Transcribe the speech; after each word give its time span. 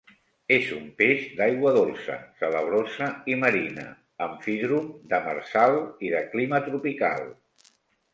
És 0.55 0.69
un 0.75 0.85
peix 0.99 1.25
d'aigua 1.41 1.73
dolça, 1.75 2.15
salabrosa 2.39 3.09
i 3.33 3.37
marina; 3.43 3.83
amfídrom, 4.29 4.87
demersal 5.13 5.77
i 6.09 6.11
de 6.15 6.23
clima 6.33 6.63
tropical. 6.71 7.23